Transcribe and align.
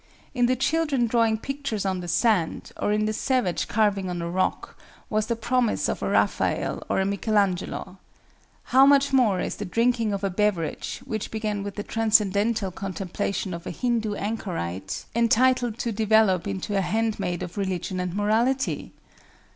In 0.33 0.47
the 0.47 0.55
children 0.55 1.05
drawing 1.05 1.37
pictures 1.37 1.85
on 1.85 1.99
the 1.99 2.07
sand, 2.07 2.71
or 2.77 2.91
in 2.91 3.05
the 3.05 3.13
savage 3.13 3.67
carving 3.67 4.09
on 4.09 4.19
a 4.23 4.27
rock, 4.27 4.75
was 5.11 5.27
the 5.27 5.35
promise 5.35 5.87
of 5.87 6.01
a 6.01 6.09
Raphael 6.09 6.83
or 6.89 6.99
a 6.99 7.05
Michael 7.05 7.37
Angelo. 7.37 7.99
How 8.63 8.87
much 8.87 9.13
more 9.13 9.39
is 9.39 9.57
the 9.57 9.63
drinking 9.65 10.11
of 10.11 10.23
a 10.23 10.31
beverage, 10.31 11.01
which 11.05 11.29
began 11.29 11.61
with 11.61 11.75
the 11.75 11.83
transcendental 11.83 12.71
contemplation 12.71 13.53
of 13.53 13.67
a 13.67 13.71
Hindoo 13.71 14.15
anchorite, 14.15 15.05
entitled 15.13 15.77
to 15.77 15.91
develop 15.91 16.47
into 16.47 16.75
a 16.75 16.81
handmaid 16.81 17.43
of 17.43 17.55
Religion 17.55 17.99
and 17.99 18.15
Morality? 18.15 18.93